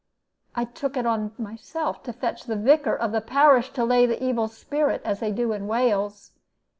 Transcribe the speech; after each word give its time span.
I 0.55 0.65
took 0.65 0.97
it 0.97 1.05
on 1.05 1.33
myself 1.37 2.01
to 2.05 2.11
fetch 2.13 2.45
the 2.45 2.55
Vicar 2.55 2.95
of 2.95 3.11
the 3.11 3.21
parish 3.21 3.69
to 3.73 3.85
lay 3.85 4.07
the 4.07 4.23
evil 4.23 4.47
spirit, 4.47 5.03
as 5.05 5.19
they 5.19 5.31
do 5.31 5.53
in 5.53 5.67
Wales. 5.67 6.31